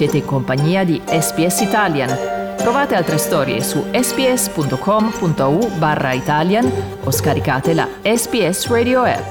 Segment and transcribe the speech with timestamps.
[0.00, 2.08] Siete in compagnia di SPS Italian.
[2.56, 6.72] Trovate altre storie su sps.com.au barra Italian
[7.04, 9.30] o scaricate la SPS Radio app.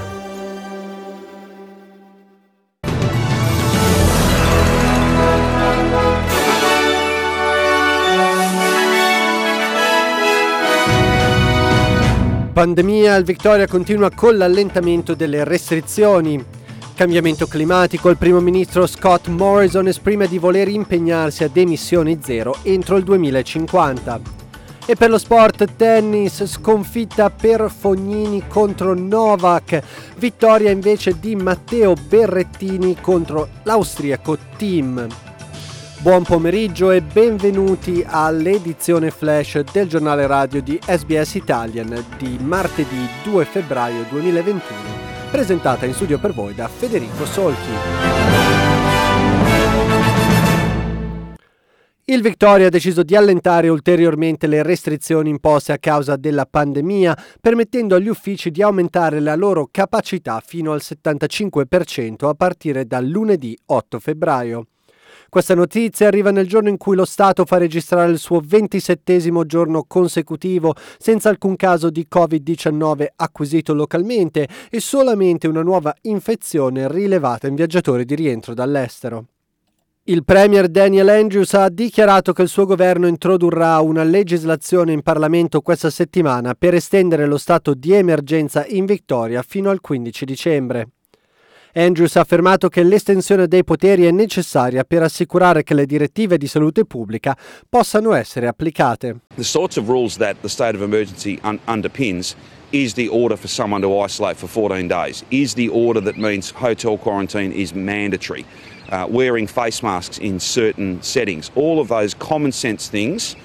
[12.53, 16.58] Pandemia, il Victoria continua con l'allentamento delle restrizioni.
[16.99, 22.97] Cambiamento climatico, il primo ministro Scott Morrison esprime di voler impegnarsi ad emissioni zero entro
[22.97, 24.19] il 2050.
[24.85, 29.81] E per lo sport tennis, sconfitta per Fognini contro Novak,
[30.17, 35.07] vittoria invece di Matteo Berrettini contro l'austriaco Team.
[35.99, 43.45] Buon pomeriggio e benvenuti all'edizione flash del giornale radio di SBS Italian di martedì 2
[43.45, 47.69] febbraio 2021, presentata in studio per voi da Federico Solchi.
[52.05, 57.93] Il Victoria ha deciso di allentare ulteriormente le restrizioni imposte a causa della pandemia, permettendo
[57.93, 63.99] agli uffici di aumentare la loro capacità fino al 75% a partire dal lunedì 8
[63.99, 64.65] febbraio.
[65.29, 69.85] Questa notizia arriva nel giorno in cui lo Stato fa registrare il suo ventisettesimo giorno
[69.87, 77.55] consecutivo senza alcun caso di Covid-19 acquisito localmente e solamente una nuova infezione rilevata in
[77.55, 79.25] viaggiatori di rientro dall'estero.
[80.09, 85.61] Il Premier Daniel Andrews ha dichiarato che il suo governo introdurrà una legislazione in Parlamento
[85.61, 90.87] questa settimana per estendere lo stato di emergenza in Victoria fino al 15 dicembre.
[91.79, 96.45] Andrews ha affermato che l'estensione dei poteri è necessaria per assicurare che le direttive di
[96.45, 97.37] salute pubblica
[97.69, 99.15] possano essere applicate.
[99.35, 102.35] The sorts of rules that the state of emergency un- underpins
[102.71, 106.51] is the order for someone to isolate for 14 days, is the order that means
[106.51, 108.45] hotel quarantine is mandatory,
[108.91, 113.37] uh, wearing face masks in certain settings, all of those common sense things.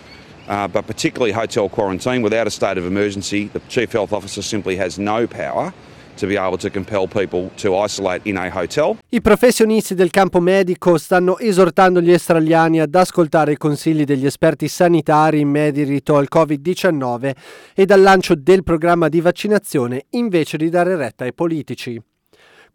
[0.48, 4.76] Uh, but particularly hotel quarantine, without a state of emergency, the Chief Health Officer simply
[4.76, 5.72] has no power
[9.08, 14.68] I professionisti del campo medico stanno esortando gli australiani ad ascoltare i consigli degli esperti
[14.68, 17.32] sanitari in merito al Covid-19
[17.74, 22.00] e dal lancio del programma di vaccinazione invece di dare retta ai politici.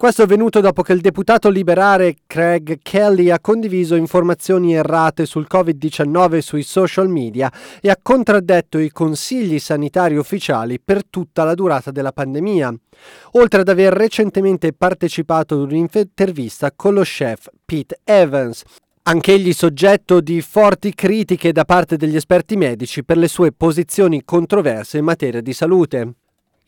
[0.00, 5.46] Questo è avvenuto dopo che il deputato liberale Craig Kelly ha condiviso informazioni errate sul
[5.46, 7.52] Covid-19 sui social media
[7.82, 12.74] e ha contraddetto i consigli sanitari ufficiali per tutta la durata della pandemia,
[13.32, 18.62] oltre ad aver recentemente partecipato ad un'intervista con lo chef Pete Evans,
[19.02, 24.96] Anch'egli soggetto di forti critiche da parte degli esperti medici per le sue posizioni controverse
[24.96, 26.14] in materia di salute.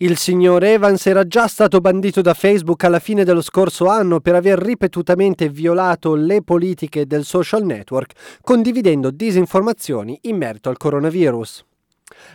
[0.02, 4.34] Il signor Evans era già stato bandito da Facebook alla fine dello scorso anno per
[4.34, 11.64] aver ripetutamente violato le politiche del social network, condividendo disinformazioni in merito al coronavirus.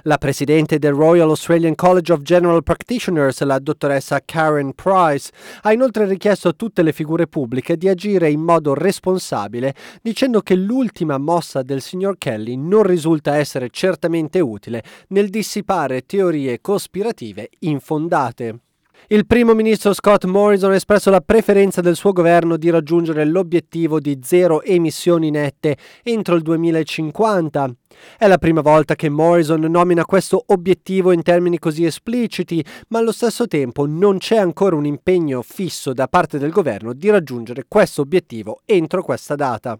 [0.04, 6.06] La presidente del Royal Australian College of General Practitioners, la dottoressa Karen Price, ha inoltre
[6.06, 11.62] richiesto a tutte le figure pubbliche di agire in modo responsabile, dicendo che l'ultima mossa
[11.62, 18.60] del signor Kelly non risulta essere certamente utile nel dissipare teorie cospirative infondate.
[19.10, 24.02] Il primo ministro Scott Morrison ha espresso la preferenza del suo governo di raggiungere l'obiettivo
[24.02, 27.74] di zero emissioni nette entro il 2050.
[28.18, 33.14] È la prima volta che Morrison nomina questo obiettivo in termini così espliciti, ma allo
[33.14, 38.02] stesso tempo non c'è ancora un impegno fisso da parte del governo di raggiungere questo
[38.02, 39.80] obiettivo entro questa data.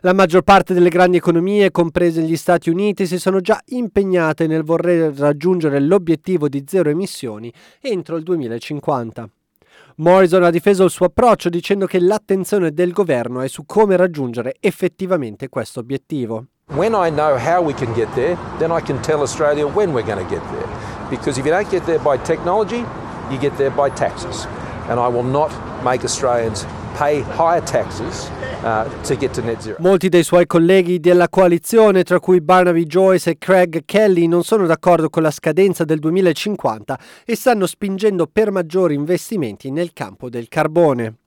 [0.00, 4.62] La maggior parte delle grandi economie, comprese gli Stati Uniti, si sono già impegnate nel
[4.62, 9.28] voler raggiungere l'obiettivo di zero emissioni entro il 2050.
[9.98, 14.56] Morrison ha difeso il suo approccio dicendo che l'attenzione del governo è su come raggiungere
[14.60, 16.48] effettivamente questo obiettivo.
[16.74, 20.04] When I know how we can get there, then I can tell Australia when we're
[20.04, 20.68] going to get there.
[21.08, 22.84] Because if you don't get there by technology,
[23.30, 24.46] you get there by taxes.
[24.88, 25.50] And I will not
[25.82, 26.66] make Australians
[26.98, 28.28] pay higher taxes
[28.66, 29.74] uh.
[29.78, 34.66] Molti dei suoi colleghi della coalizione, tra cui Barnaby Joyce e Craig Kelly, non sono
[34.66, 40.48] d'accordo con la scadenza del 2050 e stanno spingendo per maggiori investimenti nel campo del
[40.48, 41.25] carbone.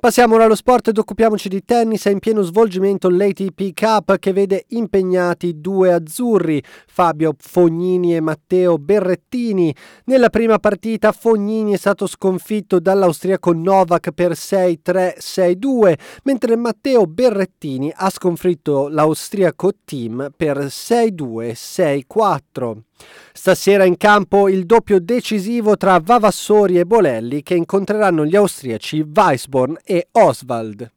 [0.00, 2.06] Passiamo ora allo sport ed occupiamoci di tennis.
[2.06, 8.78] È in pieno svolgimento l'ATP Cup che vede impegnati due azzurri, Fabio Fognini e Matteo
[8.78, 9.74] Berrettini.
[10.04, 15.94] Nella prima partita Fognini è stato sconfitto dall'austriaco Novak per 6-3-6-2,
[16.24, 22.87] mentre Matteo Berrettini ha sconfitto l'austriaco Team per 6-2-6-4.
[23.32, 29.78] Stasera in campo il doppio decisivo tra Vavassori e Bolelli che incontreranno gli austriaci Weisborn
[29.84, 30.90] e Oswald.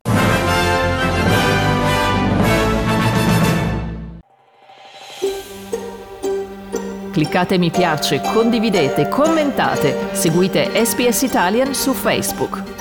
[7.11, 12.80] Cliccate mi piace, condividete, commentate, seguite SPS Italian su Facebook.